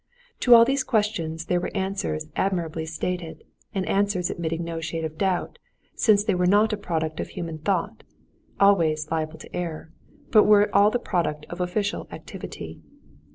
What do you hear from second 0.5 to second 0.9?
all these